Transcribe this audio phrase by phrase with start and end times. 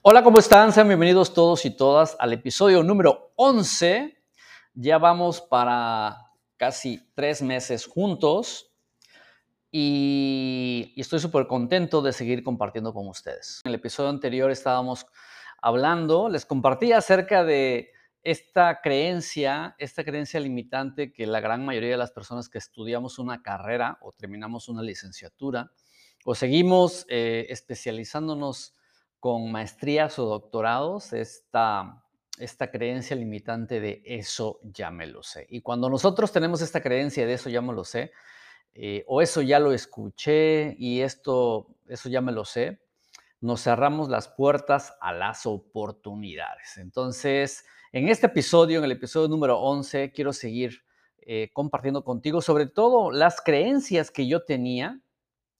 [0.00, 0.72] Hola, ¿cómo están?
[0.72, 4.16] Sean bienvenidos todos y todas al episodio número 11.
[4.74, 8.72] Ya vamos para casi tres meses juntos
[9.72, 13.60] y, estoy súper contento de seguir compartiendo con ustedes.
[13.64, 15.04] En el episodio anterior estábamos
[15.60, 17.90] hablando, les compartí acerca de
[18.22, 23.42] esta creencia, esta creencia limitante que la gran mayoría de las personas que estudiamos una
[23.42, 25.72] carrera o terminamos una licenciatura
[26.24, 28.77] o seguimos eh, especializándonos
[29.20, 32.04] con maestrías o doctorados esta,
[32.38, 35.46] esta creencia limitante de eso ya me lo sé.
[35.50, 38.12] Y cuando nosotros tenemos esta creencia de eso ya me lo sé,
[38.74, 42.80] eh, o eso ya lo escuché y esto, eso ya me lo sé,
[43.40, 46.76] nos cerramos las puertas a las oportunidades.
[46.76, 50.84] Entonces, en este episodio, en el episodio número 11, quiero seguir
[51.22, 55.00] eh, compartiendo contigo sobre todo las creencias que yo tenía,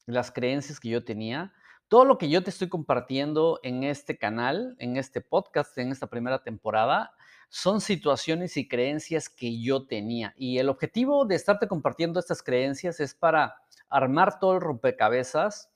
[0.07, 1.53] las creencias que yo tenía
[1.89, 6.07] todo lo que yo te estoy compartiendo en este canal, en este podcast, en esta
[6.07, 7.13] primera temporada,
[7.49, 10.35] son situaciones y creencias que yo tenía.
[10.37, 13.57] Y el objetivo de estarte compartiendo estas creencias es para
[13.89, 15.71] armar todo el rompecabezas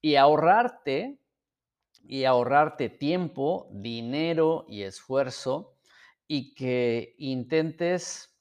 [0.00, 1.20] y ahorrarte
[2.06, 5.76] y ahorrarte tiempo, dinero y esfuerzo
[6.26, 8.33] y que intentes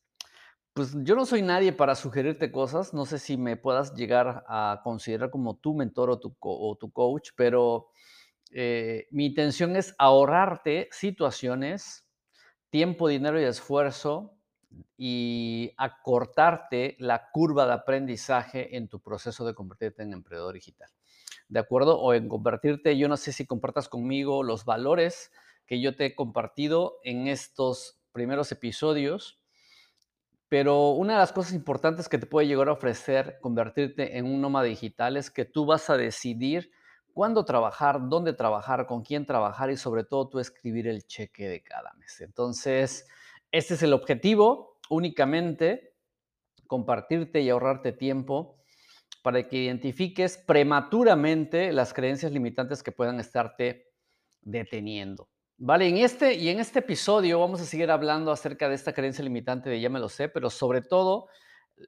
[0.73, 4.81] pues yo no soy nadie para sugerirte cosas, no sé si me puedas llegar a
[4.83, 7.89] considerar como tu mentor o tu, o tu coach, pero
[8.51, 12.07] eh, mi intención es ahorrarte situaciones,
[12.71, 14.35] tiempo, dinero y esfuerzo
[14.97, 20.89] y acortarte la curva de aprendizaje en tu proceso de convertirte en emprendedor digital.
[21.49, 21.99] ¿De acuerdo?
[21.99, 25.31] O en convertirte, yo no sé si compartas conmigo los valores
[25.67, 29.42] que yo te he compartido en estos primeros episodios
[30.53, 34.39] pero una de las cosas importantes que te puede llegar a ofrecer convertirte en un
[34.39, 36.69] nómada digital es que tú vas a decidir
[37.11, 41.63] cuándo trabajar, dónde trabajar, con quién trabajar y sobre todo tú escribir el cheque de
[41.63, 42.21] cada mes.
[42.21, 43.07] Entonces,
[43.51, 45.95] este es el objetivo, únicamente
[46.67, 48.59] compartirte y ahorrarte tiempo
[49.23, 53.91] para que identifiques prematuramente las creencias limitantes que puedan estarte
[54.43, 55.32] deteniendo.
[55.57, 59.23] Vale, en este, y en este episodio vamos a seguir hablando acerca de esta creencia
[59.23, 61.27] limitante de ya me lo sé, pero sobre todo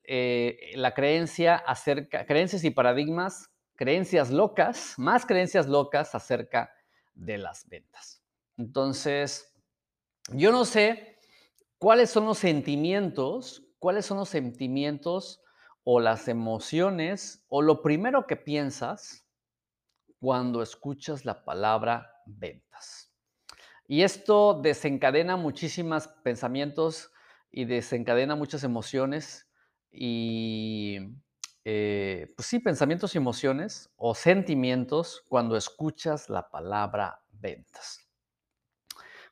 [0.04, 6.74] eh, la creencia acerca, creencias y paradigmas, creencias locas, más creencias locas acerca
[7.16, 8.24] de las ventas.
[8.58, 9.54] Entonces,
[10.30, 11.18] yo no sé
[11.78, 15.42] cuáles son los sentimientos, cuáles son los sentimientos
[15.84, 19.28] o las emociones o lo primero que piensas
[20.20, 23.05] cuando escuchas la palabra ventas.
[23.88, 27.12] Y esto desencadena muchísimos pensamientos
[27.52, 29.48] y desencadena muchas emociones
[29.92, 31.00] y,
[31.64, 38.10] eh, pues sí, pensamientos y emociones o sentimientos cuando escuchas la palabra ventas.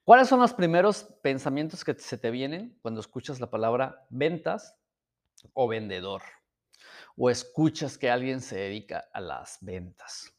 [0.03, 4.75] ¿Cuáles son los primeros pensamientos que se te vienen cuando escuchas la palabra ventas
[5.53, 6.22] o vendedor?
[7.16, 10.33] O escuchas que alguien se dedica a las ventas.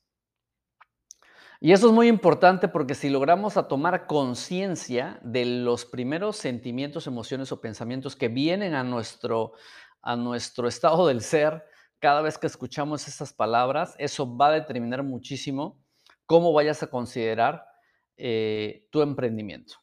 [1.64, 7.06] Y eso es muy importante porque si logramos a tomar conciencia de los primeros sentimientos,
[7.06, 9.54] emociones o pensamientos que vienen a nuestro,
[10.02, 11.64] a nuestro estado del ser,
[12.00, 15.82] cada vez que escuchamos esas palabras, eso va a determinar muchísimo
[16.26, 17.64] cómo vayas a considerar
[18.18, 19.76] eh, tu emprendimiento.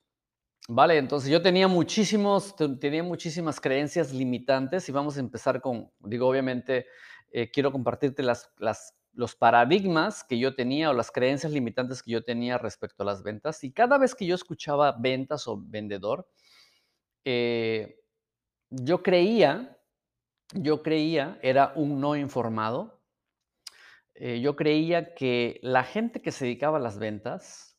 [0.67, 6.27] Vale, entonces yo tenía muchísimos, tenía muchísimas creencias limitantes y vamos a empezar con, digo,
[6.27, 6.85] obviamente,
[7.31, 12.11] eh, quiero compartirte las, las los paradigmas que yo tenía o las creencias limitantes que
[12.11, 13.63] yo tenía respecto a las ventas.
[13.63, 16.27] Y cada vez que yo escuchaba ventas o vendedor,
[17.25, 17.99] eh,
[18.69, 19.77] yo creía,
[20.53, 23.01] yo creía, era un no informado,
[24.15, 27.77] eh, yo creía que la gente que se dedicaba a las ventas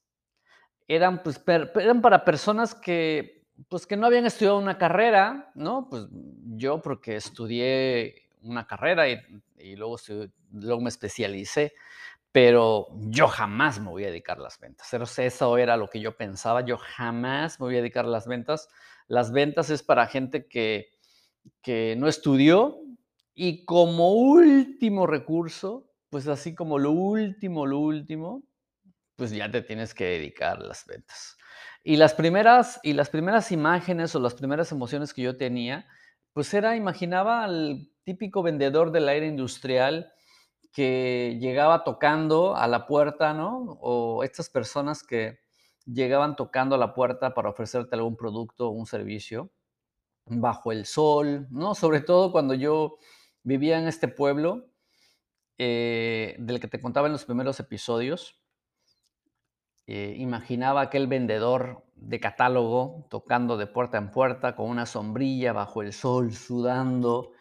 [0.88, 5.88] eran, pues, eran para personas que, pues, que no habían estudiado una carrera, ¿no?
[5.88, 9.18] Pues yo porque estudié una carrera y,
[9.56, 9.96] y luego
[10.52, 11.72] luego me especialicé,
[12.32, 14.92] pero yo jamás me voy a dedicar a las ventas.
[15.18, 18.68] Eso era lo que yo pensaba, yo jamás me voy a dedicar a las ventas.
[19.06, 20.90] Las ventas es para gente que,
[21.60, 22.78] que no estudió
[23.34, 28.42] y como último recurso, pues así como lo último, lo último,
[29.16, 31.36] pues ya te tienes que dedicar a las ventas.
[31.84, 35.86] Y las primeras, y las primeras imágenes o las primeras emociones que yo tenía,
[36.32, 40.12] pues era, imaginaba al típico vendedor del aire industrial
[40.72, 43.78] que llegaba tocando a la puerta, ¿no?
[43.80, 45.40] O estas personas que
[45.86, 49.52] llegaban tocando a la puerta para ofrecerte algún producto o un servicio
[50.26, 51.74] bajo el sol, ¿no?
[51.74, 52.98] Sobre todo cuando yo
[53.44, 54.70] vivía en este pueblo
[55.58, 58.40] eh, del que te contaba en los primeros episodios.
[59.86, 65.82] eh, imaginaba aquel vendedor de catálogo tocando de puerta en puerta con una sombrilla bajo
[65.82, 67.32] el sol, sudando,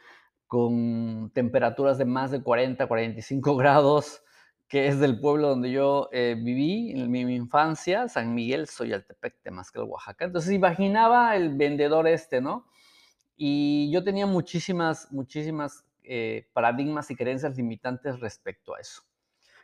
[0.51, 4.21] con temperaturas de más de 40, 45 grados,
[4.67, 9.41] que es del pueblo donde yo eh, viví en mi, infancia, San Miguel, soy Altepec,
[9.43, 10.25] Temascal, Oaxaca.
[10.25, 12.67] Entonces imaginaba el vendedor este, ¿no?
[13.37, 19.03] Y yo tenía muchísimas, muchísimas eh, paradigmas y creencias limitantes respecto a eso.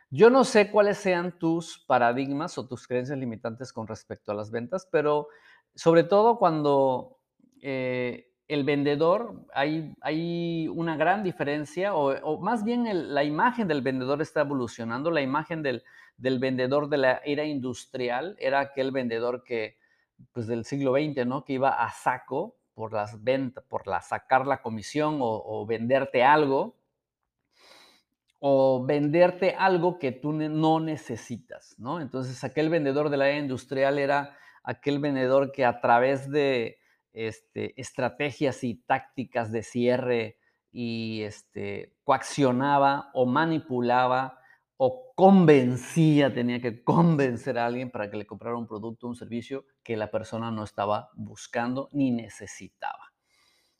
[0.08, 4.50] Yo no sé cuáles sean tus paradigmas o tus creencias limitantes con respecto a las
[4.50, 5.28] ventas, pero
[5.74, 7.18] sobre todo cuando
[7.60, 14.22] eh, el vendedor, hay, hay, una gran diferencia, o, más bien la imagen del vendedor
[14.22, 15.10] está evolucionando.
[15.10, 15.84] La imagen del,
[16.16, 19.76] del, vendedor de la era industrial era aquel vendedor que,
[20.32, 21.44] pues del siglo XX, ¿no?
[21.44, 26.24] Que iba a saco por las ventas, por la, sacar la comisión o, o venderte
[26.24, 26.78] algo
[28.40, 32.00] o venderte algo que tú no necesitas, ¿no?
[32.00, 36.78] Entonces, aquel vendedor de la era industrial era aquel vendedor que a través de
[37.12, 40.38] este, estrategias y tácticas de cierre
[40.70, 44.38] y este, coaccionaba o manipulaba
[44.76, 49.64] o convencía, tenía que convencer a alguien para que le comprara un producto un servicio
[49.82, 53.12] que la persona no estaba buscando ni necesitaba.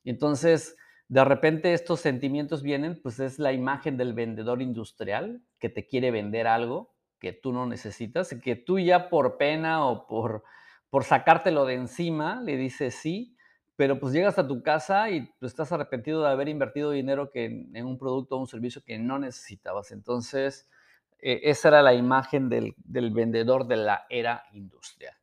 [0.05, 0.77] Entonces,
[1.07, 6.11] de repente estos sentimientos vienen, pues es la imagen del vendedor industrial que te quiere
[6.11, 10.45] vender algo que tú no necesitas, que tú ya por pena o por,
[10.91, 13.37] por sacártelo de encima le dices sí,
[13.77, 17.45] pero pues llegas a tu casa y pues, estás arrepentido de haber invertido dinero que
[17.45, 19.93] en, un producto o un servicio que no necesitabas.
[19.93, 20.69] Entonces,
[21.21, 25.15] eh, esa era la imagen del, vendedor de la era industrial.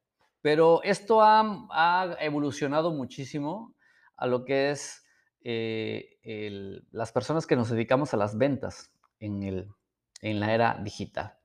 [0.42, 3.76] Pero esto ha, evolucionado muchísimo
[4.16, 5.04] a lo que es
[5.42, 9.70] eh, las personas que nos dedicamos a las ventas en
[10.22, 11.36] la era digital.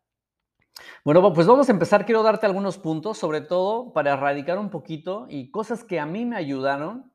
[1.04, 2.04] Bueno, pues vamos a empezar.
[2.04, 6.24] Quiero darte algunos puntos, sobre todo para erradicar un poquito y cosas que a mí
[6.24, 7.12] me ayudaron,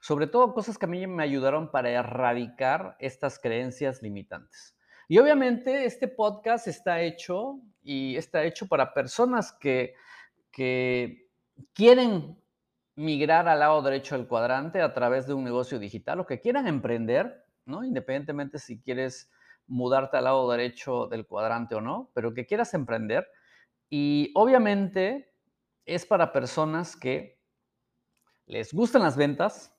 [0.00, 4.76] sobre todo cosas que a mí me ayudaron para erradicar estas creencias limitantes.
[5.08, 9.94] Y obviamente este podcast está hecho y está hecho para personas que,
[10.50, 11.28] que
[11.74, 12.38] quieren
[12.96, 16.66] migrar al lado derecho del cuadrante a través de un negocio digital o que quieran
[16.66, 17.84] emprender, ¿no?
[17.84, 19.30] Independientemente si quieres
[19.66, 23.28] mudarte al lado derecho del cuadrante o no, pero que quieras emprender.
[23.88, 25.32] Y obviamente
[25.84, 27.38] es para personas que
[28.46, 29.74] les gustan las ventas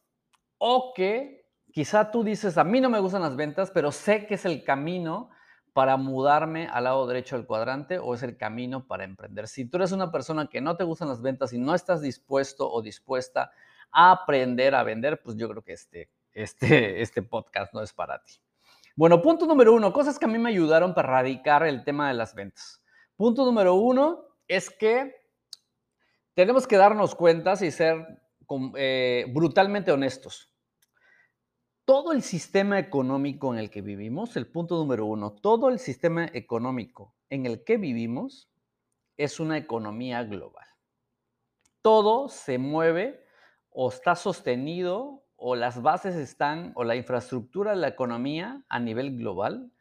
[0.57, 4.35] o que quizá tú dices, a mí no me gustan las ventas, pero sé que
[4.35, 5.29] es el camino
[5.73, 9.49] para mudarme al lado derecho del cuadrante o es el camino para emprender.
[9.49, 12.71] Si tú eres una persona que no te gustan las ventas y no estás dispuesto
[12.71, 13.51] o dispuesta
[13.91, 18.23] a aprender a vender, pues yo creo que este, este, este podcast no es para
[18.23, 18.44] ti.
[18.95, 22.13] Bueno, punto número uno, cosas que a mí me ayudaron para erradicar el tema de
[22.13, 22.81] las ventas.
[23.15, 25.13] Punto número uno es que
[26.33, 28.21] tenemos que darnos cuenta y ser
[28.75, 30.55] eh, brutalmente honestos
[31.85, 36.25] todo el sistema económico en el que vivimos, el punto número uno, todo el sistema
[36.33, 38.49] económico en el que vivimos
[39.17, 40.65] es una economía global.
[41.83, 43.23] Todo se mueve
[43.69, 49.17] o está sostenido o las bases están o la infraestructura de la economía a nivel
[49.17, 49.71] global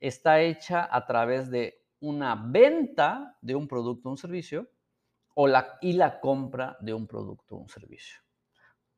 [0.00, 4.68] está hecha a través de una venta de un producto o un servicio
[5.34, 8.20] o la, y la compra de un producto o un servicio.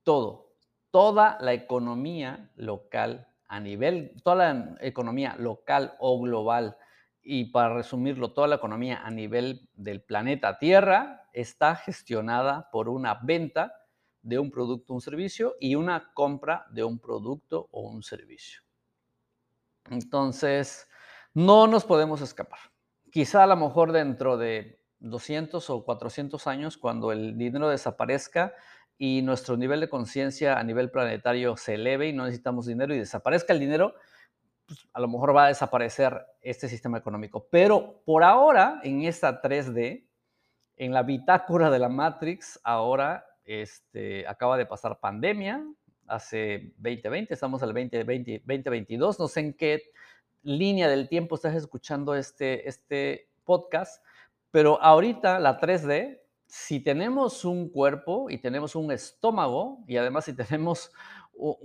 [0.03, 0.55] Todo,
[0.91, 6.77] toda la economía local a nivel, toda la economía local o global,
[7.23, 13.19] y para resumirlo, toda la economía a nivel del planeta Tierra está gestionada por una
[13.23, 13.75] venta
[14.27, 18.61] de un producto o un servicio y una compra de un producto o un servicio.
[19.89, 20.89] Entonces,
[21.33, 22.59] no nos podemos escapar.
[23.13, 28.53] Quizá a lo mejor dentro de 200 o 400 años, cuando el dinero desaparezca,
[28.99, 32.99] y nuestro nivel de conciencia a nivel planetario se eleve y no necesitamos dinero y
[32.99, 33.95] desaparezca el dinero,
[34.67, 37.47] pues, a lo mejor va a desaparecer este sistema económico.
[37.51, 40.09] Pero por ahora, en esta 3D,
[40.79, 45.65] en la bitácora de la Matrix, ahora este, acaba de pasar pandemia,
[46.07, 49.83] hace 2020, estamos al 2020, 2022, no sé en qué
[50.43, 54.05] línea del tiempo estás escuchando este, este podcast,
[54.51, 60.35] pero ahorita la 3D si tenemos un cuerpo y tenemos un estómago, y además si
[60.35, 60.93] tenemos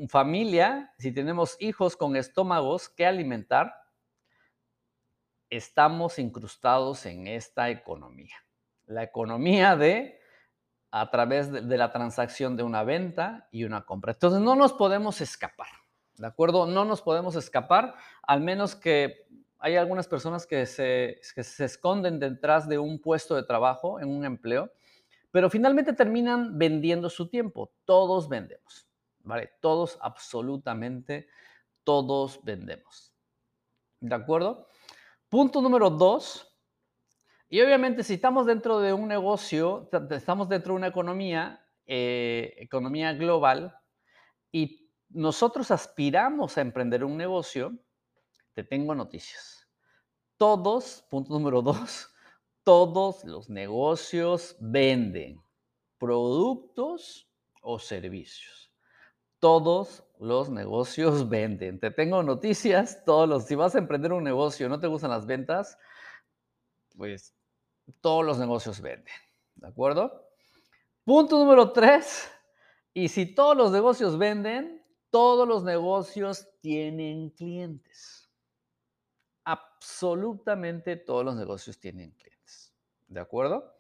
[0.10, 3.74] familia, si tenemos hijos con estómagos que alimentar,
[5.50, 8.36] estamos incrustados en esta economía.
[8.86, 10.20] La economía de
[10.92, 14.12] a través de, la transacción de una venta y una compra.
[14.12, 15.70] Entonces no nos podemos escapar,
[16.18, 16.68] ¿de acuerdo?
[16.68, 19.26] No nos podemos escapar, al menos que
[19.58, 24.10] hay algunas personas que se, que se esconden detrás de un puesto de trabajo, en
[24.10, 24.72] un empleo,
[25.32, 27.72] pero finalmente terminan vendiendo su tiempo.
[27.86, 28.90] Todos vendemos,
[29.24, 29.52] ¿vale?
[29.62, 31.30] Todos, absolutamente
[31.86, 33.14] todos vendemos.
[34.02, 34.68] ¿De acuerdo?
[35.30, 36.51] Punto número dos.
[37.54, 43.12] Y obviamente si estamos dentro de un negocio, estamos dentro de una economía, eh, economía
[43.12, 43.78] global,
[44.54, 47.78] y nosotros aspiramos a emprender un negocio,
[48.54, 49.68] te tengo noticias.
[50.38, 52.16] Todos, punto número dos,
[52.64, 55.44] todos los negocios venden
[55.98, 57.30] productos
[57.62, 58.72] o servicios.
[59.40, 61.82] Todos los negocios venden.
[61.82, 65.26] Te tengo noticias, todos los, si vas a emprender un negocio, no te gustan las
[65.26, 65.78] ventas,
[66.96, 67.36] pues
[68.00, 69.14] todos los negocios venden.
[69.56, 70.30] ¿De acuerdo?
[71.04, 72.32] Punto número tres.
[72.94, 78.30] Y si todos los negocios venden, todos los negocios tienen clientes.
[79.44, 82.74] Absolutamente todos los negocios tienen clientes.
[83.08, 83.76] ¿De acuerdo?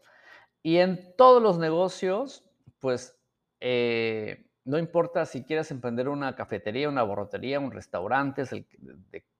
[0.63, 2.49] Y en todos los negocios,
[2.79, 3.17] pues
[3.59, 8.67] eh, no importa si quieres emprender una cafetería, una borrotería, un restaurante, el,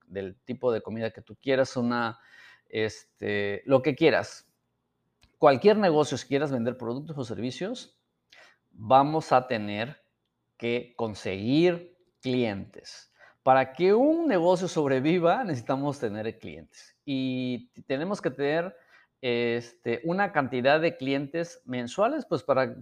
[0.06, 2.18] del tipo de comida que tú quieras, una,
[2.68, 4.51] este, lo que quieras.
[5.42, 8.00] Cualquier negocio, si quieras vender productos o servicios,
[8.70, 10.00] vamos a tener
[10.56, 13.12] que conseguir clientes.
[13.42, 16.96] Para que un negocio sobreviva, necesitamos tener clientes.
[17.04, 18.76] Y tenemos que tener
[19.20, 22.76] este, una cantidad de clientes mensuales, pues para,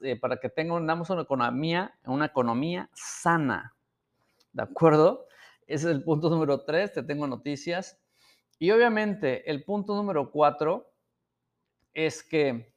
[0.00, 3.76] eh, para que tengamos una economía, una economía sana.
[4.54, 5.26] ¿De acuerdo?
[5.66, 8.00] Ese es el punto número tres, te tengo noticias.
[8.58, 10.95] Y obviamente el punto número cuatro
[11.96, 12.74] es que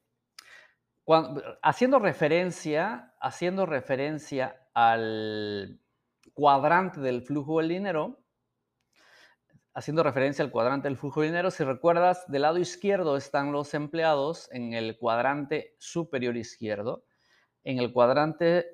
[1.61, 5.81] haciendo referencia, haciendo referencia al
[6.33, 8.23] cuadrante del flujo del dinero,
[9.73, 13.73] haciendo referencia al cuadrante del flujo de dinero, si recuerdas, del lado izquierdo están los
[13.73, 17.03] empleados en el cuadrante superior izquierdo,
[17.65, 18.67] en el cuadrante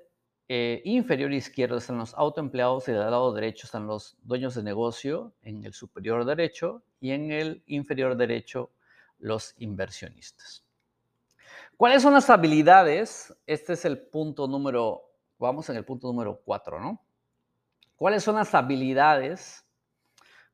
[0.47, 5.33] eh, inferior izquierdo están los autoempleados y del lado derecho están los dueños de negocio,
[5.41, 8.74] en el superior derecho y en el inferior derecho
[9.19, 10.65] los inversionistas.
[11.77, 13.35] ¿Cuáles son las habilidades?
[13.45, 17.05] Este es el punto número, vamos en el punto número 4, ¿no?
[17.95, 19.65] ¿Cuáles son las habilidades?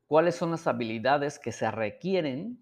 [0.07, 2.59] ¿Cuáles son las habilidades que se requieren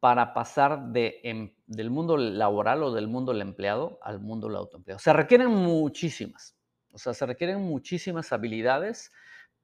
[0.00, 4.56] para pasar de, em, del mundo laboral o del mundo del empleado al mundo del
[4.56, 4.98] autoempleado?
[4.98, 6.56] Se requieren muchísimas,
[6.92, 9.12] o sea, se requieren muchísimas habilidades,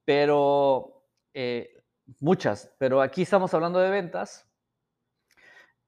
[0.04, 1.04] pero
[1.34, 1.82] eh,
[2.20, 4.48] muchas, pero aquí estamos hablando de ventas.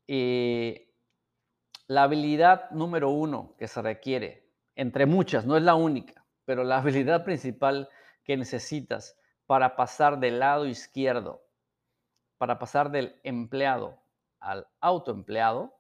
[0.06, 0.88] Y
[1.86, 6.78] la habilidad número uno que se requiere, entre muchas, no es la única, pero la
[6.78, 7.88] habilidad principal
[8.24, 11.46] que necesitas para pasar del lado izquierdo,
[12.38, 14.02] para pasar del empleado
[14.40, 15.74] al autoempleado,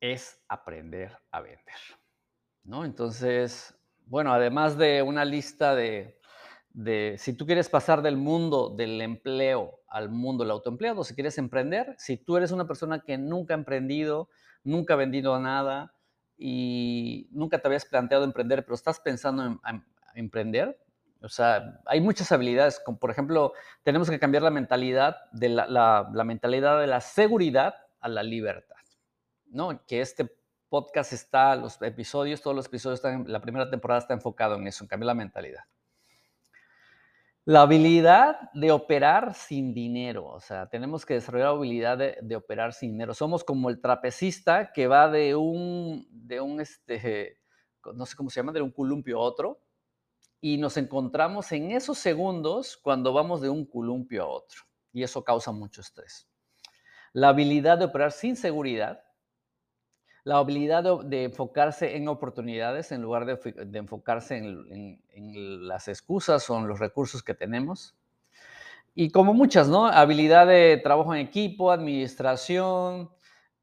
[0.00, 1.74] es aprender a vender.
[2.62, 2.84] ¿no?
[2.84, 3.74] Entonces,
[4.06, 6.20] bueno, además de una lista de,
[6.70, 11.38] de, si tú quieres pasar del mundo del empleo al mundo del autoempleado, si quieres
[11.38, 14.28] emprender, si tú eres una persona que nunca ha emprendido,
[14.62, 15.94] nunca ha vendido nada
[16.36, 19.84] y nunca te habías planteado emprender, pero estás pensando en,
[20.14, 20.78] emprender,
[21.22, 25.66] o sea, hay muchas habilidades, como por ejemplo, tenemos que cambiar la mentalidad de la,
[25.66, 28.76] la mentalidad de la seguridad a la libertad,
[29.46, 29.82] ¿no?
[29.86, 30.30] Que este
[30.68, 34.84] podcast está, los episodios, todos los episodios, están, la primera temporada está enfocado en eso,
[34.84, 35.64] en cambiar la mentalidad.
[37.48, 42.72] La habilidad de operar sin dinero, o sea, tenemos que desarrollar la habilidad de, operar
[42.72, 43.14] sin dinero.
[43.14, 47.38] Somos como el trapecista que va de un, de un, este,
[47.94, 49.62] no sé cómo se llama, de un columpio a otro,
[50.40, 54.62] y nos encontramos en esos segundos cuando vamos de un columpio a otro,
[54.92, 56.28] y eso causa mucho estrés.
[57.12, 59.05] La habilidad de operar sin seguridad
[60.26, 66.66] la habilidad de, enfocarse en oportunidades en lugar de, enfocarse en, las excusas o en
[66.66, 67.94] los recursos que tenemos.
[68.92, 69.86] Y como muchas, ¿no?
[69.86, 73.08] Habilidad de trabajo en equipo, administración,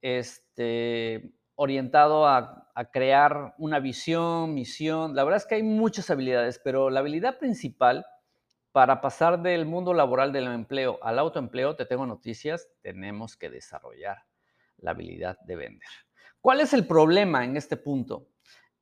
[0.01, 5.15] este, orientado a, a crear una visión, misión.
[5.15, 8.05] La verdad es que hay muchas habilidades, pero la habilidad principal
[8.72, 14.20] para pasar del mundo laboral del empleo al autoempleo, te tengo noticias, tenemos que desarrollar
[14.77, 15.89] la habilidad de vender.
[16.43, 18.27] ¿Cuál es el problema en este punto?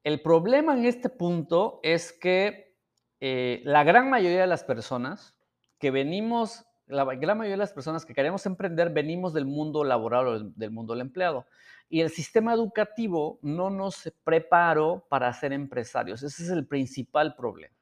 [0.03, 2.75] El problema en este punto es que
[3.19, 5.37] eh, la gran mayoría de las personas
[5.77, 10.27] que venimos, la gran mayoría de las personas que queremos emprender, venimos del mundo laboral
[10.27, 11.45] o del mundo del empleado.
[11.87, 16.23] Y el sistema educativo no nos preparó para ser empresarios.
[16.23, 17.75] Ese es el principal problema.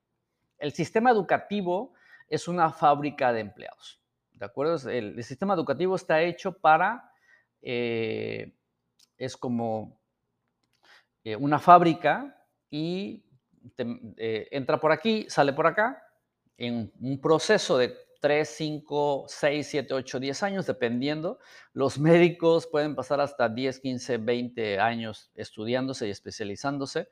[0.57, 1.93] El sistema educativo
[2.27, 4.01] es una fábrica de empleados.
[4.33, 4.89] ¿De acuerdo?
[4.89, 7.13] El, sistema educativo está hecho para,
[7.61, 8.58] eh,
[9.19, 10.01] es como
[11.23, 13.23] eh, una fábrica y
[13.77, 16.01] eh, entra por aquí, sale por acá,
[16.57, 21.39] en un proceso de 3, 5, 6, 7, 8, 10 años, dependiendo.
[21.73, 27.09] Los médicos pueden pasar hasta 10, 15, 20 años estudiándose y especializándose,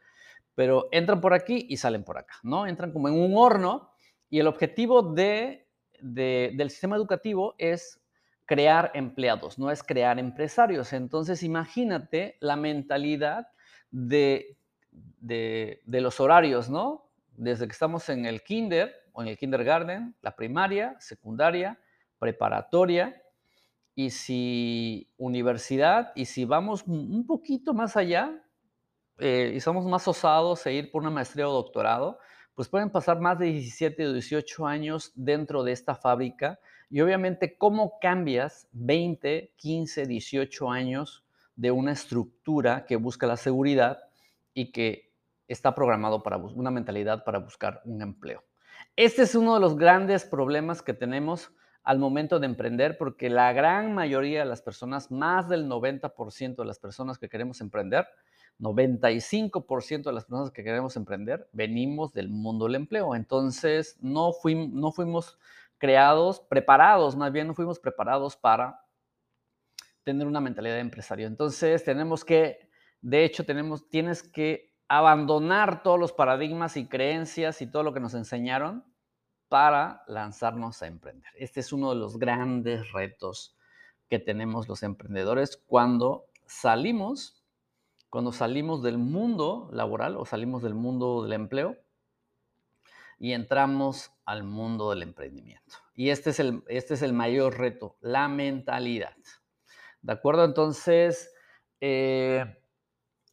[0.55, 2.67] pero entran por aquí y salen por acá, ¿no?
[2.67, 3.91] Entran como en un horno
[4.29, 5.67] y el objetivo de,
[6.01, 8.01] del sistema educativo es
[8.47, 10.93] crear empleados, no es crear empresarios.
[10.93, 13.49] Entonces, imagínate la mentalidad
[13.91, 14.57] de,
[14.91, 17.11] de, de los horarios, ¿no?
[17.35, 21.79] Desde que estamos en el kinder, o en el kindergarten, la primaria, secundaria,
[22.17, 23.21] preparatoria,
[23.93, 28.43] y si universidad, y si vamos un poquito más allá,
[29.19, 32.19] eh, y somos más osados e ir por una maestría o doctorado,
[32.53, 36.59] pues pueden pasar más de 17 o 18 años dentro de esta fábrica.
[36.89, 41.25] Y obviamente, ¿cómo cambias 20, 15, 18 años
[41.55, 43.99] de una estructura que busca la seguridad
[44.53, 45.11] y que
[45.47, 48.43] está programado para una mentalidad para buscar un empleo?
[48.95, 51.51] Este es uno de los grandes problemas que tenemos
[51.83, 56.65] al momento de emprender, porque la gran mayoría de las personas, más del 90% de
[56.65, 58.05] las personas que queremos emprender,
[58.59, 63.15] 95% de las personas que queremos emprender, venimos del mundo del empleo.
[63.15, 65.37] Entonces, no, fuimos, no fuimos
[65.77, 68.81] creados, preparados, más bien no fuimos preparados para
[70.03, 71.27] tener una mentalidad de empresario.
[71.27, 72.69] Entonces, tenemos que,
[73.01, 77.99] de hecho, tenemos, tienes que abandonar todos los paradigmas y creencias y todo lo que
[77.99, 78.85] nos enseñaron
[79.49, 81.31] para lanzarnos a emprender.
[81.35, 83.57] Este es uno de los grandes retos
[84.09, 87.43] que tenemos los emprendedores cuando salimos,
[88.09, 91.77] cuando salimos del mundo laboral o salimos del mundo del empleo
[93.19, 95.77] y entramos al mundo del emprendimiento.
[95.95, 99.15] Y este es el, este es el mayor reto, la mentalidad.
[100.01, 100.45] ¿De acuerdo?
[100.45, 101.33] Entonces,
[101.81, 102.45] eh,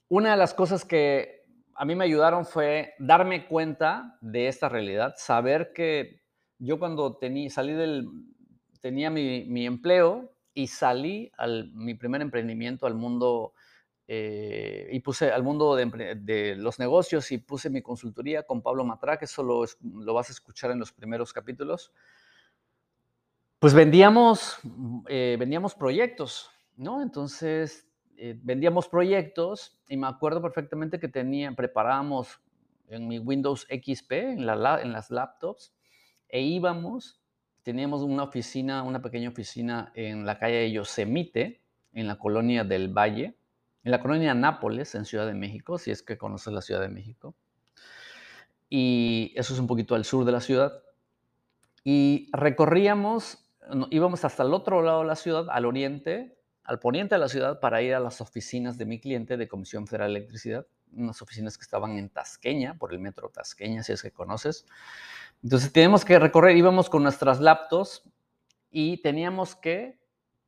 [0.09, 1.45] una de las cosas que
[1.75, 6.23] a mí me ayudaron fue darme cuenta de esta realidad, saber que
[6.59, 8.09] yo cuando tení, salí del,
[8.81, 13.55] tenía mi, empleo y salí al mi primer emprendimiento al mundo
[14.07, 19.19] eh, y puse al mundo de, los negocios y puse mi consultoría con Pablo Matra,
[19.19, 21.93] que eso lo, lo vas a escuchar en los primeros capítulos.
[23.59, 24.59] Pues vendíamos,
[25.09, 27.01] eh, vendíamos proyectos, ¿no?
[27.01, 32.41] Entonces eh, vendíamos proyectos y me acuerdo perfectamente que tenía, preparábamos
[32.89, 35.75] en mi Windows XP, en, la, en las laptops,
[36.29, 37.23] e íbamos,
[37.63, 41.63] teníamos una oficina, una pequeña oficina en la calle Yosemite,
[41.95, 43.39] en la colonia del Valle,
[43.85, 46.89] en la colonia Nápoles, en Ciudad de México, si es que conoces la Ciudad de
[46.89, 47.35] México.
[48.71, 50.83] Y eso es un poquito al sur de la ciudad.
[51.85, 53.47] Y recorríamos,
[53.91, 57.61] íbamos hasta el otro lado de la ciudad, al oriente, al poniente de la ciudad
[57.61, 61.59] para ir a las oficinas de mi cliente de Comisión Federal de Electricidad, unas oficinas
[61.59, 64.65] que estaban en Tasqueña, por el metro Tasqueña, si es que conoces.
[65.43, 68.03] Entonces teníamos que recorrer, íbamos con nuestras laptops
[68.71, 70.01] y teníamos que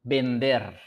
[0.02, 0.80] vender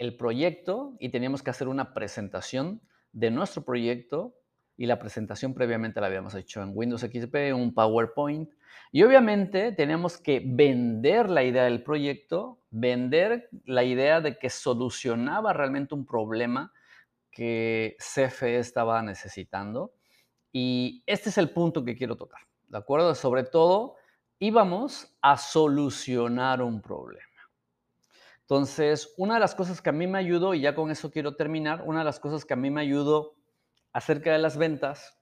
[0.00, 2.80] el proyecto y teníamos que hacer una presentación
[3.12, 4.34] de nuestro proyecto
[4.78, 8.50] y la presentación previamente la habíamos hecho en Windows XP, un PowerPoint.
[8.92, 15.52] Y obviamente teníamos que vender la idea del proyecto, vender la idea de que solucionaba
[15.52, 16.72] realmente un problema
[17.30, 19.92] que CFE estaba necesitando.
[20.50, 23.14] Y este es el punto que quiero tocar, ¿de acuerdo?
[23.14, 23.96] Sobre todo,
[24.38, 27.29] íbamos a solucionar un problema.
[28.50, 31.36] Entonces, una de las cosas que a mí me ayudó, y ya con eso quiero
[31.36, 33.36] terminar, una de las cosas que a mí me ayudó
[33.92, 35.16] acerca de las ventas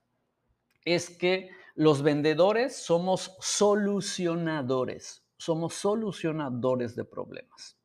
[0.83, 7.77] es que los vendedores somos solucionadores, somos solucionadores de problemas.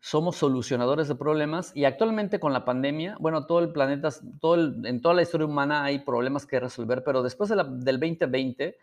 [0.00, 4.08] Somos solucionadores de problemas y actualmente con la pandemia, bueno, todo el planeta,
[4.40, 8.78] todo en toda la historia humana hay problemas que resolver, pero después del 2020,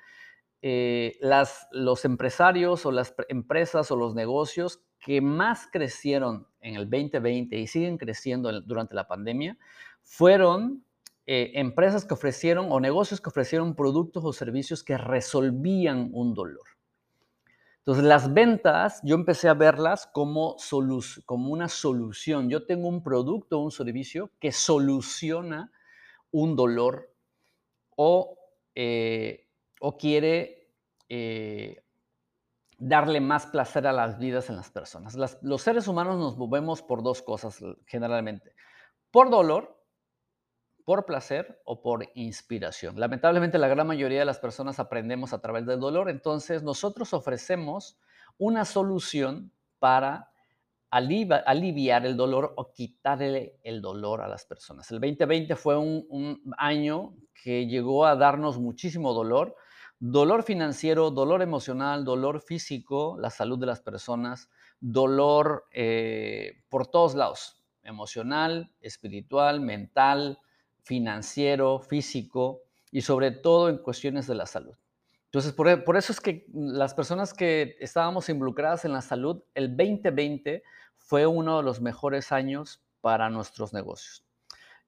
[0.62, 6.90] eh, las, los empresarios o las empresas o los negocios que más crecieron en el
[6.90, 9.58] 2020 y siguen creciendo durante la pandemia
[10.02, 10.84] fueron
[11.26, 16.66] eh, empresas que ofrecieron o negocios que ofrecieron productos o servicios que resolvían un dolor.
[17.80, 20.58] Entonces, las ventas, yo empecé a verlas como,
[21.26, 22.50] como una solución.
[22.50, 25.72] Yo tengo un producto o un servicio que soluciona
[26.32, 27.12] un dolor
[27.96, 28.38] o,
[28.76, 29.49] eh,
[29.80, 30.70] o quiere
[31.10, 31.84] eh,
[32.78, 35.18] darle más placer a las vidas en las personas.
[35.42, 38.54] los seres humanos nos movemos por dos cosas generalmente.
[39.12, 39.80] Por dolor
[40.90, 43.00] por placer o por inspiración.
[43.00, 48.00] Lamentablemente la gran mayoría de las personas aprendemos a través del dolor, entonces nosotros ofrecemos
[48.40, 50.32] una solución para
[50.90, 54.90] aliviar el dolor o quitarle el dolor a las personas.
[54.90, 57.14] El 2020 fue un, un año
[57.44, 59.56] que llegó a darnos muchísimo dolor,
[60.00, 67.16] dolor financiero, dolor emocional, dolor físico, la salud de las personas, dolor eh, por todos
[67.16, 70.40] lados, emocional, espiritual, mental,
[70.82, 74.76] financiero, físico y sobre todo en cuestiones de la salud.
[75.26, 79.76] Entonces, por, por, eso es que las personas que estábamos involucradas en la salud, el
[79.78, 80.64] 2020
[80.98, 84.26] fue uno de los mejores años para nuestros negocios.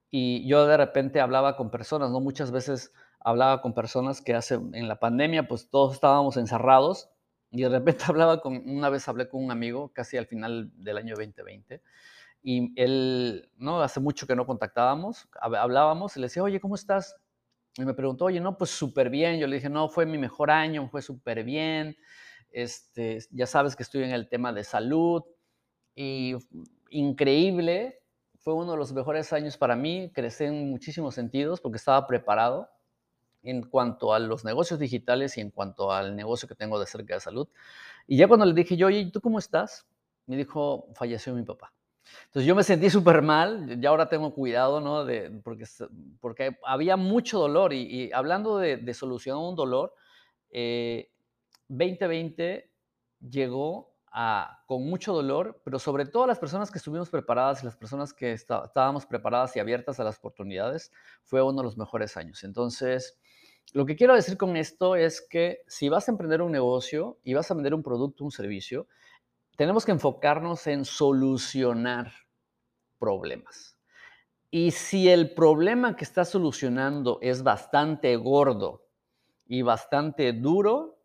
[0.09, 2.19] Y yo de repente hablaba con personas, ¿no?
[2.19, 2.91] Muchas veces
[3.23, 7.09] hablaba con personas que hace, en la pandemia, pues todos estábamos encerrados
[7.51, 10.97] y de repente hablaba con, una vez hablé con un amigo casi al final del
[10.97, 11.81] año 2020
[12.43, 13.81] y él, ¿no?
[13.81, 17.15] Hace mucho que no contactábamos, hablábamos y le decía, oye, ¿cómo estás?
[17.77, 19.39] Y me preguntó, oye, no, pues súper bien.
[19.39, 21.95] Yo le dije, no, fue mi mejor año, fue súper bien.
[22.49, 25.23] Este, ya sabes que estoy en el tema de salud
[25.95, 26.35] y
[26.89, 28.01] increíble.
[28.39, 32.69] Fue uno de los mejores años para mí, crecí en muchísimos sentidos porque estaba preparado
[33.43, 37.15] en cuanto a los negocios digitales y en cuanto al negocio que tengo de cerca
[37.15, 37.47] de salud.
[38.07, 39.87] Y ya cuando le dije yo, oye, ¿tú cómo estás?
[40.27, 41.73] Me dijo, falleció mi papá.
[42.25, 45.05] Entonces yo me sentí súper mal, ya ahora tengo cuidado, ¿no?
[45.05, 45.65] De, porque,
[46.19, 49.93] porque había mucho dolor y, hablando de, de, solucionar un dolor,
[50.49, 52.71] 2020 eh,
[53.29, 57.77] llegó a, con mucho dolor, pero sobre todo las personas que estuvimos preparadas y las
[57.77, 60.91] personas que estábamos preparadas y abiertas a las oportunidades,
[61.23, 62.43] fue uno de los mejores años.
[62.43, 63.20] Entonces,
[63.73, 67.33] lo que quiero decir con esto es que si vas a emprender un negocio y
[67.33, 68.87] vas a vender un producto, un servicio,
[69.55, 72.11] tenemos que enfocarnos en solucionar
[72.99, 73.77] problemas.
[74.49, 78.87] Y si el problema que estás solucionando es bastante gordo
[79.45, 80.99] y bastante duro,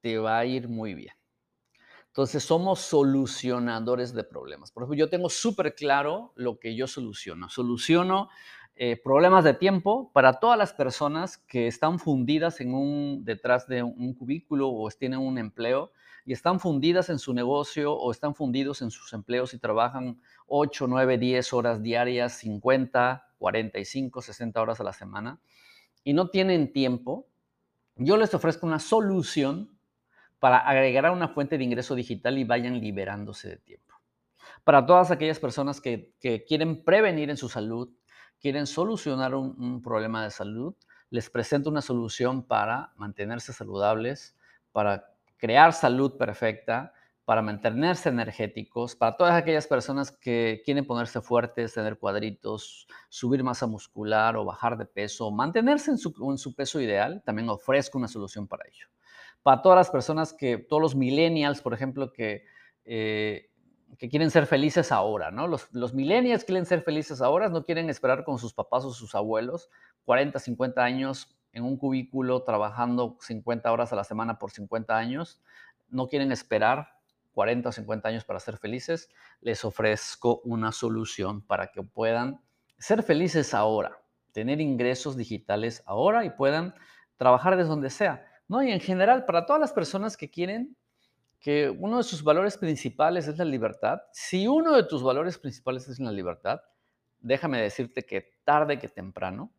[0.00, 1.14] te va a ir muy bien.
[2.06, 4.72] Entonces somos solucionadores de problemas.
[4.72, 7.48] Por ejemplo, yo tengo súper claro lo que yo soluciono.
[7.50, 8.30] Soluciono
[8.80, 13.82] eh, problemas de tiempo para todas las personas que están fundidas en un, detrás de
[13.82, 15.90] un, cubículo o tienen un empleo
[16.24, 20.86] y están fundidas en su negocio o están fundidos en sus empleos y trabajan 8,
[20.86, 25.40] 9, 10 horas diarias, 50, 45, 60 horas a la semana
[26.04, 27.26] y no tienen tiempo,
[27.96, 29.76] yo les ofrezco una solución
[30.38, 33.96] para agregar a una fuente de ingreso digital y vayan liberándose de tiempo.
[34.62, 37.90] Para todas aquellas personas que, que quieren prevenir en su salud,
[38.40, 40.74] quieren solucionar un, problema de salud,
[41.10, 44.36] les presento una solución para mantenerse saludables,
[44.72, 46.92] para crear salud perfecta,
[47.24, 53.66] para mantenerse energéticos, para todas aquellas personas que quieren ponerse fuertes, tener cuadritos, subir masa
[53.66, 58.66] muscular o bajar de peso, mantenerse en su, peso ideal, también ofrezco una solución para
[58.66, 58.86] ello.
[59.42, 62.44] Para todas las personas que, todos los millennials, por ejemplo, que
[62.84, 63.50] eh,
[63.96, 65.46] que quieren ser felices ahora, ¿no?
[65.46, 69.14] Los, los millennials quieren ser felices ahora, no quieren esperar con sus papás o sus
[69.14, 69.70] abuelos
[70.04, 75.40] 40, 50 años en un cubículo trabajando 50 horas a la semana por 50 años,
[75.88, 76.98] no quieren esperar
[77.32, 82.40] 40 o 50 años para ser felices, les ofrezco una solución para que puedan
[82.78, 86.74] ser felices ahora, tener ingresos digitales ahora y puedan
[87.16, 88.62] trabajar desde donde sea, ¿no?
[88.62, 90.76] Y en general, para todas las personas que quieren
[91.40, 95.88] que uno de sus valores principales es la libertad, si uno de tus valores principales
[95.88, 96.60] es la libertad,
[97.20, 99.52] déjame decirte que tarde que temprano,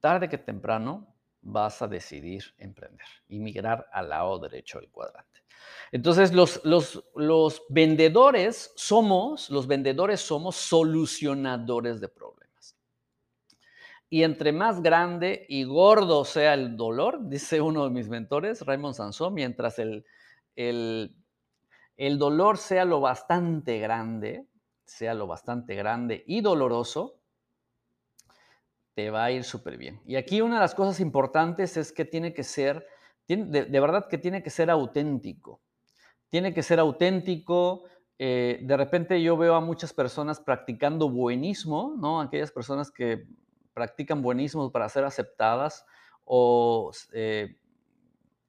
[0.00, 5.42] tarde que temprano vas a decidir emprender y migrar al lado derecho del cuadrante.
[5.92, 12.76] Entonces, los, los, los vendedores somos, los vendedores somos solucionadores de problemas.
[14.08, 18.94] Y entre más grande y gordo sea el dolor, dice uno de mis mentores, Raymond
[18.94, 20.04] Sansón, mientras el,
[20.56, 21.14] el,
[22.18, 24.48] dolor sea lo bastante grande,
[24.84, 27.20] sea lo bastante grande y doloroso,
[28.94, 30.00] te va a ir súper bien.
[30.06, 32.86] Y aquí una de las cosas importantes es que tiene que ser,
[33.28, 35.60] de, verdad que tiene que ser auténtico.
[36.30, 37.84] Tiene que ser auténtico.
[38.18, 42.20] Eh, de repente yo veo a muchas personas practicando buenismo, ¿no?
[42.20, 43.26] Aquellas personas que
[43.74, 45.84] practican buenismo para ser aceptadas
[46.24, 47.58] o eh,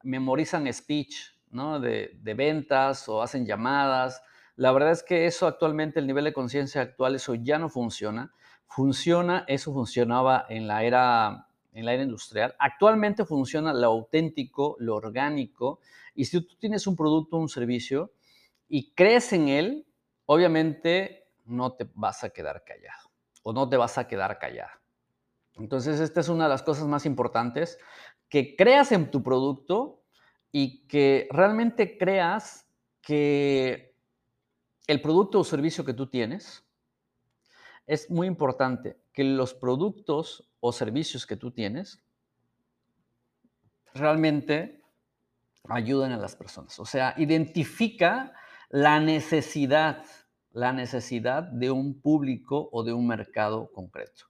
[0.03, 4.21] memorizan speech, de, ventas o hacen llamadas.
[4.55, 8.33] La verdad es que eso actualmente, el nivel de conciencia actual, eso ya no funciona.
[8.65, 12.55] Funciona, eso funcionaba en la era, en la era industrial.
[12.59, 15.79] Actualmente funciona lo auténtico, lo orgánico.
[16.15, 18.11] Y si tú tienes un producto un servicio
[18.67, 19.87] y crees en él,
[20.25, 23.11] obviamente no te vas a quedar callado
[23.43, 24.81] o no te vas a quedar callada.
[25.53, 27.79] Entonces, esta es una de las cosas más importantes,
[28.29, 29.96] que creas en tu producto
[30.51, 32.67] y que realmente creas
[33.01, 33.95] que
[34.87, 36.63] el producto o servicio que tú tienes
[37.85, 42.03] es muy importante que los productos o servicios que tú tienes
[43.93, 44.81] realmente
[45.69, 46.79] ayuden a las personas.
[46.79, 48.33] O sea, identifica
[48.69, 50.03] la necesidad,
[50.51, 54.25] la necesidad de un público o de un mercado concreto.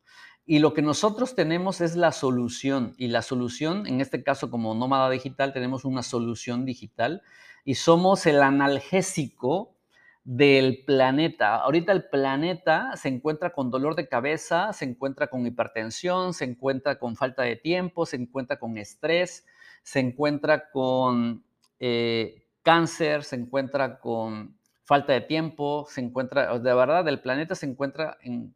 [0.50, 2.94] Y lo que nosotros tenemos es la solución.
[2.98, 7.22] Y la solución, en este caso como nómada digital, tenemos una solución digital
[7.66, 9.76] y somos el analgésico
[10.24, 11.58] del planeta.
[11.58, 16.98] Ahorita el planeta se encuentra con dolor de cabeza, se encuentra con hipertensión, se encuentra
[16.98, 19.46] con falta de tiempo, se encuentra con estrés,
[19.84, 21.44] se encuentra con
[21.82, 27.66] eh, cáncer, se encuentra con falta de tiempo, se encuentra, de verdad, el planeta se
[27.66, 28.56] encuentra en,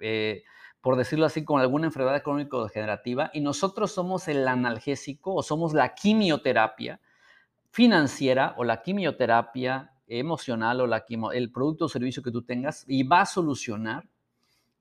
[0.00, 0.42] eh,
[0.80, 5.94] por decirlo así, con alguna enfermedad crónico-degenerativa y nosotros somos el analgésico o somos la
[5.94, 7.00] quimioterapia
[7.70, 13.04] financiera o la quimioterapia emocional o la el producto o servicio que tú tengas y
[13.04, 14.08] va a solucionar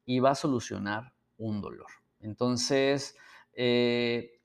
[0.05, 1.87] y va a solucionar un dolor.
[2.19, 3.15] Entonces,
[3.53, 4.39] eh,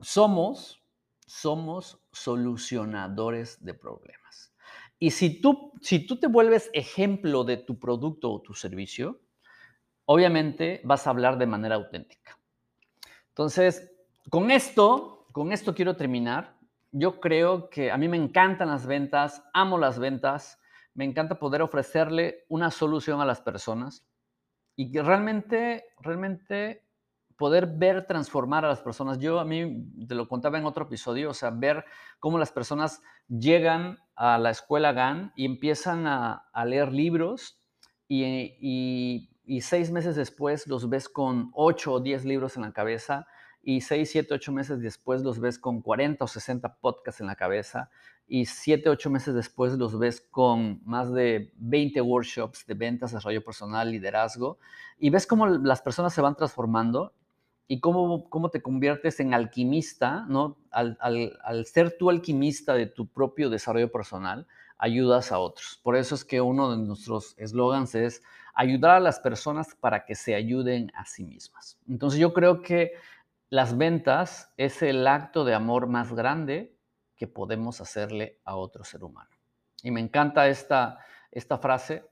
[0.00, 0.82] somos,
[1.26, 4.52] somos solucionadores de problemas.
[4.98, 9.20] Y si tú, si tú te vuelves ejemplo de tu producto o tu servicio,
[10.08, 12.38] obviamente vas a hablar de manera auténtica.
[13.28, 13.92] Entonces,
[14.30, 16.58] con esto, con esto quiero terminar
[16.92, 20.58] yo creo que a mí me encantan las ventas, amo las ventas,
[20.94, 24.06] me encanta poder ofrecerle una solución a las personas
[24.74, 26.84] y que realmente, realmente
[27.36, 29.18] poder ver transformar a las personas.
[29.18, 31.84] Yo a mí te lo contaba en otro episodio, o sea, ver
[32.18, 37.62] cómo las personas llegan a la escuela GAN y empiezan a, leer libros
[38.08, 43.26] y, seis meses después los ves con ocho o diez libros en la cabeza
[43.62, 47.36] y 6, 7, 8 meses después los ves con 40 o 60 podcasts en la
[47.36, 47.90] cabeza
[48.26, 53.44] y 7, 8 meses después los ves con más de 20 workshops de ventas, desarrollo
[53.44, 54.58] personal, liderazgo
[54.98, 57.12] y ves cómo las personas se van transformando
[57.66, 60.56] y cómo, cómo te conviertes en alquimista, ¿no?
[60.70, 64.46] Al, al, al ser tú alquimista de tu propio desarrollo personal,
[64.78, 65.78] ayudas a otros.
[65.82, 68.22] Por eso es que uno de nuestros eslogans es
[68.58, 71.78] ayudar a las personas para que se ayuden a sí mismas.
[71.88, 72.94] Entonces yo creo que
[73.50, 76.76] las ventas es el acto de amor más grande
[77.14, 79.30] que podemos hacerle a otro ser humano.
[79.84, 80.98] Y me encanta esta,
[81.30, 82.04] esta frase.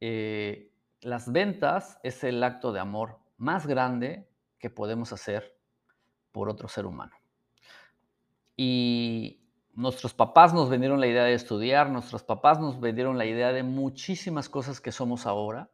[0.00, 5.56] Eh, las ventas es el acto de amor más grande que podemos hacer
[6.32, 7.16] por otro ser humano.
[8.56, 9.41] Y
[9.74, 13.62] nuestros papás nos vendieron la idea de estudiar, nuestros papás nos vendieron la idea de
[13.62, 15.70] muchísimas cosas que somos ahora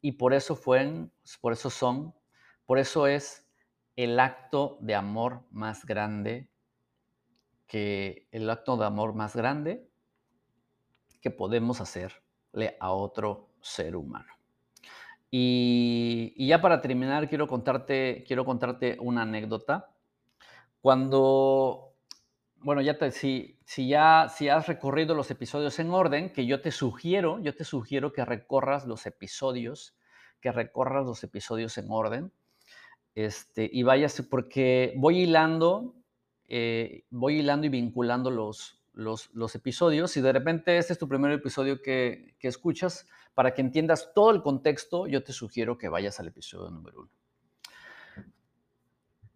[0.00, 2.14] y por eso por eso son,
[2.66, 3.48] por eso es
[3.96, 6.50] el acto de amor más grande
[7.66, 9.88] que el acto de amor más grande
[11.20, 14.32] que podemos hacerle a otro ser humano.
[15.30, 19.94] Y, ya para terminar, quiero contarte, quiero contarte una anécdota.
[20.82, 21.91] Cuando,
[22.62, 26.60] bueno, ya te, si, si ya si has recorrido los episodios en orden, que yo
[26.60, 29.96] te sugiero, yo te sugiero que recorras los episodios,
[30.40, 32.32] que recorras los episodios en orden
[33.14, 35.94] este, y váyase, porque voy hilando,
[36.48, 40.16] eh, voy hilando y vinculando los, los, episodios.
[40.16, 44.42] y de repente este es tu primer episodio que, escuchas, para que entiendas todo el
[44.42, 47.10] contexto, yo te sugiero que vayas al episodio número uno.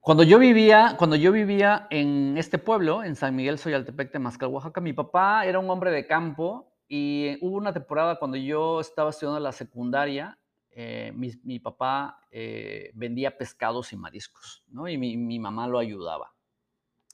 [0.07, 4.81] Cuando yo vivía, cuando yo vivía en este pueblo, en San Miguel Soyaltepec, Temazcal, Oaxaca,
[4.81, 9.41] mi papá era un hombre de campo y hubo una temporada cuando yo estaba estudiando
[9.41, 10.39] la secundaria
[10.71, 14.87] eh, mi, papá eh, vendía pescados y mariscos, ¿no?
[14.87, 16.35] Y mi, mamá lo ayudaba.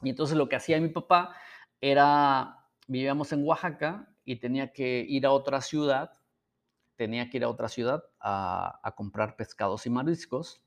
[0.02, 1.34] Y entonces lo que hacía mi papá
[1.80, 6.10] era, vivíamos en Oaxaca y tenía que ir a otra ciudad,
[6.96, 10.61] tenía que ir a otra ciudad a, comprar pescados y mariscos.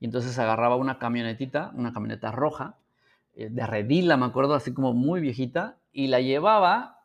[0.00, 2.76] Y entonces agarraba una camionetita, una camioneta roja,
[3.34, 7.00] eh, de redila, me acuerdo, así como muy viejita, y la llevaba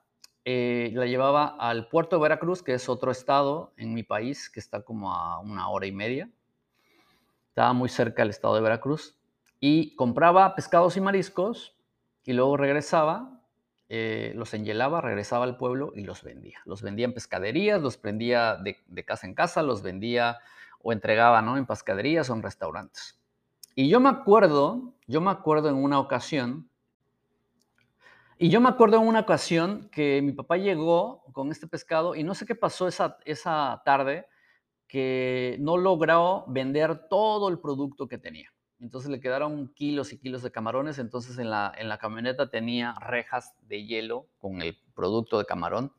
[0.48, 4.60] eh, la llevaba al puerto de Veracruz, que es otro estado en mi país, que
[4.60, 6.30] está como a una hora y media.
[7.50, 9.18] Estaba muy cerca del estado de Veracruz.
[9.60, 11.76] Y compraba pescados y mariscos
[12.24, 13.42] y luego regresaba,
[13.90, 16.60] eh, los enhielaba, regresaba al pueblo y los vendía.
[16.66, 20.38] Los vendía en pescaderías, los vendía de, casa en casa, los vendía
[20.88, 21.58] o entregaba ¿no?
[21.58, 23.20] en pescaderías o en restaurantes.
[23.74, 26.70] Y yo me acuerdo, yo me acuerdo en una ocasión
[28.38, 32.24] y yo me acuerdo en una ocasión que mi papá llegó con este pescado y
[32.24, 34.28] no sé qué pasó esa, esa tarde,
[34.88, 38.54] que no logró vender todo el producto que tenía.
[38.80, 41.00] Entonces le quedaron kilos y kilos de camarones.
[41.00, 45.92] Entonces en la, en la camioneta tenía rejas de hielo con el producto de camarón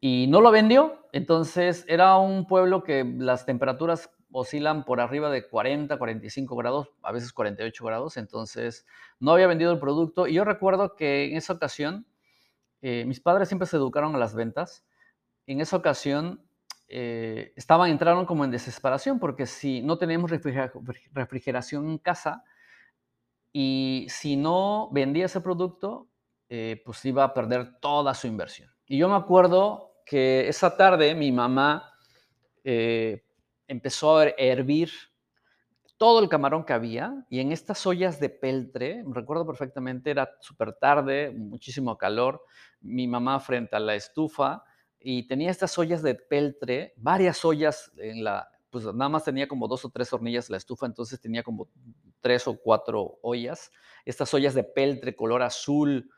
[0.00, 1.06] y no lo vendió.
[1.12, 7.12] Entonces era un pueblo que las temperaturas oscilan por arriba de 40, 45 grados, a
[7.12, 8.16] veces 48 grados.
[8.16, 8.86] Entonces
[9.20, 10.26] no había vendido el producto.
[10.26, 12.06] Y yo recuerdo que en esa ocasión,
[12.82, 14.84] eh, mis padres siempre se educaron a las ventas.
[15.46, 16.44] En esa ocasión
[16.88, 22.44] eh, estaban, entraron como en desesperación porque si no teníamos refrigeración en casa
[23.52, 26.08] y si no vendía ese producto,
[26.48, 28.73] eh, pues iba a perder toda su inversión.
[28.86, 31.94] Y yo me acuerdo que esa tarde mi mamá
[32.62, 33.24] eh,
[33.66, 34.90] empezó a hervir
[35.96, 40.74] todo el camarón que había y en estas ollas de peltre, recuerdo perfectamente, era súper
[40.74, 42.42] tarde, muchísimo calor,
[42.80, 44.64] mi mamá frente a la estufa
[45.00, 49.66] y tenía estas ollas de peltre, varias ollas en la, pues nada más tenía como
[49.66, 51.70] dos o tres hornillas la estufa, entonces tenía como
[52.20, 53.70] tres o cuatro ollas,
[54.04, 56.10] estas ollas de peltre color azul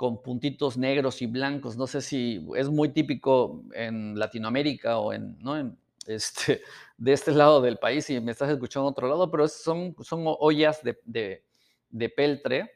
[0.00, 5.38] con puntitos negros y blancos, no sé si es muy típico en Latinoamérica o en,
[5.40, 5.58] ¿no?
[5.58, 6.62] en este,
[6.96, 10.22] de este lado del país y me estás escuchando en otro lado, pero son, son
[10.24, 11.44] ollas de, de,
[11.90, 12.72] de peltre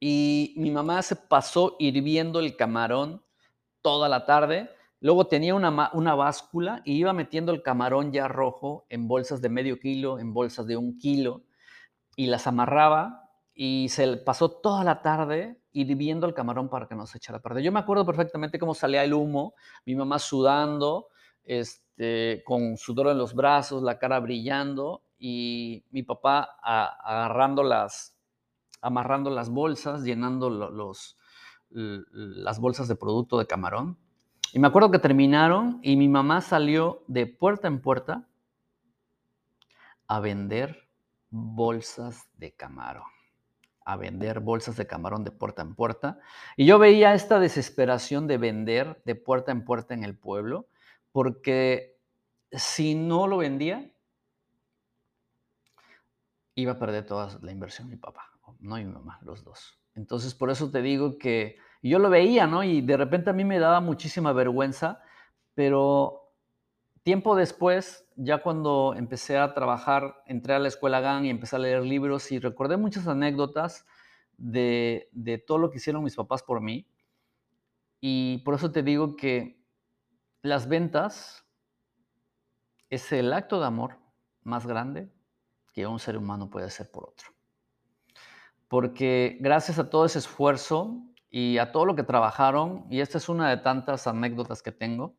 [0.00, 3.22] y mi mamá se pasó hirviendo el camarón
[3.82, 4.70] toda la tarde.
[5.00, 9.50] Luego tenía una, una, báscula y iba metiendo el camarón ya rojo en bolsas de
[9.50, 11.42] medio kilo, en bolsas de un kilo,
[12.16, 17.06] y las amarraba y se pasó toda la tarde hirviendo el camarón para que no
[17.06, 17.62] se echara a perder.
[17.62, 19.54] Yo me acuerdo perfectamente cómo salía el humo,
[19.84, 21.08] mi mamá sudando,
[21.44, 28.16] este, con sudor en los brazos, la cara brillando, y mi papá agarrando las,
[28.80, 31.18] amarrando las bolsas, llenando los,
[31.70, 33.98] las bolsas de producto de camarón.
[34.52, 38.26] Y me acuerdo que terminaron y mi mamá salió de puerta en puerta
[40.08, 40.88] a vender
[41.30, 43.04] bolsas de camarón,
[43.96, 46.18] vender bolsas de camarón de puerta en puerta.
[46.56, 50.68] Y yo veía esta desesperación de vender de puerta en puerta en el pueblo,
[51.12, 51.98] porque
[52.52, 53.90] si no lo vendía,
[56.54, 59.80] iba a perder toda la inversión mi papá, no mi mamá, los dos.
[59.94, 62.62] Entonces, por eso te digo que yo lo veía, ¿no?
[62.62, 65.02] Y de repente a mí me daba muchísima vergüenza,
[65.54, 66.19] pero
[67.02, 71.58] tiempo después, ya cuando empecé a trabajar, entré a la escuela GAN y empecé a
[71.58, 73.86] leer libros y recordé muchas anécdotas
[74.36, 76.86] de, de todo lo que hicieron mis papás por mí.
[78.00, 79.62] Y por eso te digo que
[80.42, 81.46] las ventas
[82.88, 83.98] es el acto de amor
[84.42, 85.10] más grande
[85.72, 87.30] que un ser humano puede hacer por otro
[88.70, 93.28] porque gracias a todo ese esfuerzo y a todo lo que trabajaron, y esta es
[93.28, 95.16] una de tantas anécdotas que tengo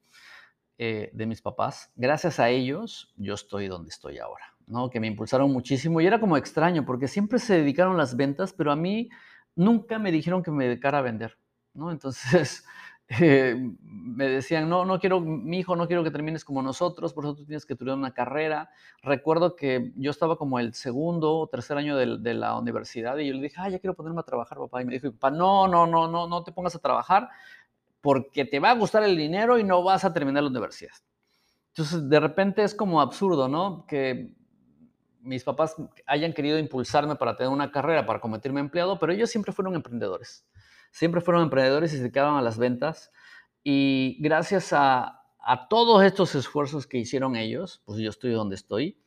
[0.83, 4.89] eh, de mis papás, gracias a ellos yo estoy donde estoy ahora, ¿no?
[4.89, 8.71] Que me impulsaron muchísimo y era como extraño porque siempre se dedicaron las ventas, pero
[8.71, 9.07] a mí
[9.55, 11.37] nunca me dijeron que me dedicara a vender,
[11.75, 11.91] ¿no?
[11.91, 12.65] Entonces,
[13.09, 17.25] eh, me decían, no, no quiero, mi hijo, no quiero que termines como nosotros, por
[17.25, 18.71] eso tú tienes que estudiar una carrera.
[19.03, 23.35] Recuerdo que yo estaba como el segundo o tercer año de, la universidad y yo
[23.35, 24.81] le dije, ah, ya quiero ponerme a trabajar, papá.
[24.81, 27.29] Y me dijo, papá, no, no, no, no, no te pongas a trabajar
[28.01, 30.93] porque te va a gustar el dinero y no vas a terminar la universidad.
[31.69, 33.85] Entonces, de repente es como absurdo, ¿no?
[33.87, 34.35] Que
[35.21, 39.29] mis papás hayan querido impulsarme para tener una carrera, para convertirme en empleado, pero ellos
[39.29, 40.45] siempre fueron emprendedores
[40.91, 43.11] siempre fueron emprendedores y se dedicaban a las ventas.
[43.63, 45.17] Y gracias a,
[45.69, 49.01] todos estos esfuerzos que hicieron ellos, pues yo estoy donde estoy.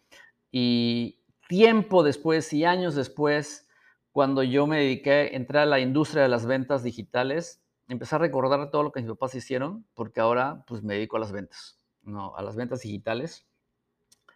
[0.50, 3.68] Y tiempo después y años después,
[4.10, 8.70] cuando yo me dediqué, entré a la industria de las ventas digitales, empecé a recordar
[8.70, 12.34] todo lo que mis papás hicieron, porque ahora pues me dedico a las ventas, no,
[12.36, 13.46] a las ventas digitales.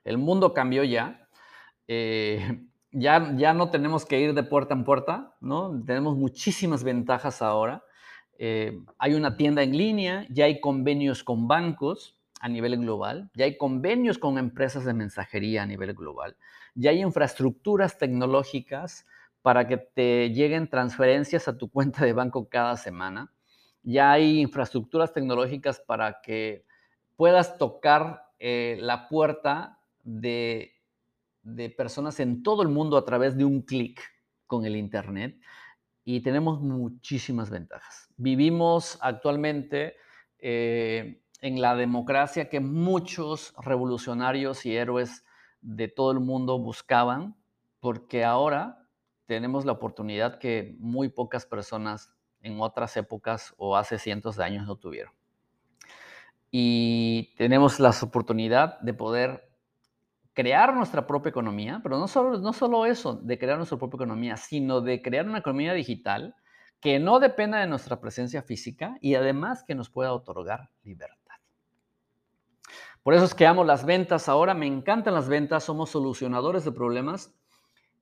[0.04, 1.28] El mundo cambió ya.
[1.86, 5.82] Eh, ya, ya no tenemos que ir de puerta en puerta, ¿no?
[5.84, 7.84] Tenemos muchísimas ventajas ahora.
[8.38, 13.46] Eh, hay una tienda en línea, ya hay convenios con bancos a nivel global, ya
[13.46, 16.36] hay convenios con empresas de mensajería a nivel global,
[16.76, 19.06] ya hay infraestructuras tecnológicas
[19.42, 23.32] para que te lleguen transferencias a tu cuenta de banco cada semana,
[23.92, 26.64] ya hay infraestructuras tecnológicas para que
[27.16, 30.78] puedas tocar eh, la puerta de
[31.54, 34.00] de personas en todo el mundo a través de un clic
[34.46, 35.40] con el Internet
[36.04, 38.08] y tenemos muchísimas ventajas.
[38.16, 39.96] Vivimos actualmente
[40.38, 45.24] eh, en la democracia que muchos revolucionarios y héroes
[45.60, 47.36] de todo el mundo buscaban,
[47.80, 48.86] porque ahora
[49.26, 52.12] tenemos la oportunidad que muy pocas personas
[52.42, 55.12] en otras épocas o hace cientos de años no tuvieron.
[56.50, 59.48] y tenemos la oportunidad de poder
[60.38, 64.36] crear nuestra propia economía, pero no solo, no solo eso, de crear nuestra propia economía,
[64.36, 66.36] sino de crear una economía digital
[66.80, 71.34] que no dependa de nuestra presencia física y además que nos pueda otorgar libertad.
[73.02, 76.70] Por eso es que amo las ventas ahora, me encantan las ventas, somos solucionadores de
[76.70, 77.34] problemas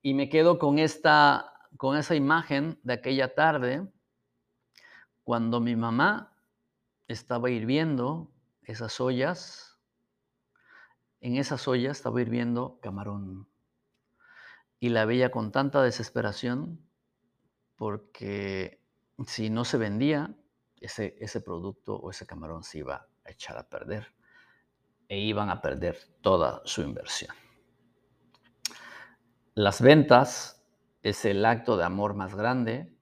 [0.03, 3.87] y me quedo con esta con esa imagen de aquella tarde
[5.27, 6.33] cuando mi mamá
[7.09, 8.31] estaba hirviendo
[8.63, 9.77] esas ollas,
[11.21, 13.49] en esas ollas estaba hirviendo camarón.
[14.79, 16.89] Y la veía con tanta desesperación
[17.75, 18.81] porque
[19.27, 20.33] si no se vendía,
[20.81, 24.15] ese, ese producto o ese camarón se iba a echar a perder
[25.09, 27.35] e iban a perder toda su inversión.
[29.55, 30.65] Las ventas
[31.03, 32.97] es el acto de amor más grande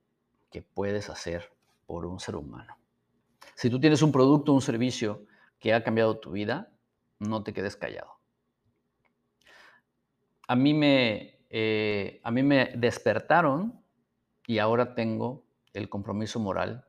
[0.51, 1.54] que puedes hacer
[1.87, 2.76] por un ser humano.
[3.55, 5.26] Si tú tienes un producto o un servicio
[5.59, 6.72] que ha cambiado tu vida,
[7.18, 8.11] no te quedes callado.
[10.47, 13.82] A mí me, eh, a mí me despertaron
[14.47, 16.87] y ahora tengo el compromiso moral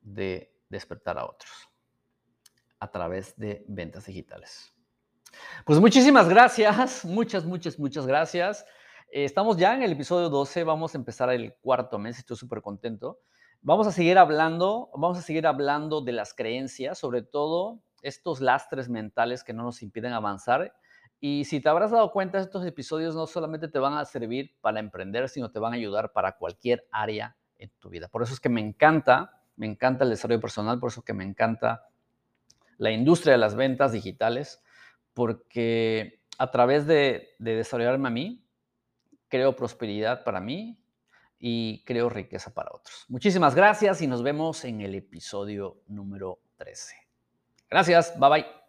[0.00, 1.70] de despertar a otros
[2.80, 4.72] a través de ventas digitales.
[5.64, 8.64] Pues muchísimas gracias, muchas, muchas, muchas gracias.
[9.12, 12.62] Eh, estamos ya en el episodio 12, vamos a empezar el cuarto mes, estoy súper
[12.62, 13.20] contento.
[13.62, 18.88] Vamos a seguir hablando, vamos a seguir hablando de las creencias, sobre todo estos lastres
[18.88, 20.74] mentales que no nos impiden avanzar.
[21.20, 24.80] Y si te habrás dado cuenta, estos episodios no solamente te van a servir para
[24.80, 28.08] emprender, sino te van a ayudar para cualquier área en tu vida.
[28.08, 31.24] Por eso es que me encanta, me encanta el desarrollo personal, por eso que me
[31.24, 31.86] encanta
[32.78, 34.62] la industria de las ventas digitales,
[35.12, 38.42] porque a través de, de desarrollarme a mí,
[39.28, 40.79] creo prosperidad para mí
[41.40, 43.06] y creo riqueza para otros.
[43.08, 46.94] Muchísimas gracias y nos vemos en el episodio número 13.
[47.68, 48.59] Gracias, bye bye.